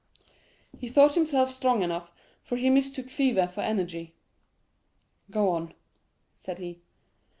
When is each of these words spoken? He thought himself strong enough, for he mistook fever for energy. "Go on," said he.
He 0.79 0.87
thought 0.87 1.13
himself 1.13 1.53
strong 1.53 1.83
enough, 1.83 2.11
for 2.41 2.55
he 2.57 2.71
mistook 2.71 3.07
fever 3.11 3.45
for 3.45 3.61
energy. 3.61 4.15
"Go 5.29 5.49
on," 5.51 5.75
said 6.35 6.57
he. 6.57 6.81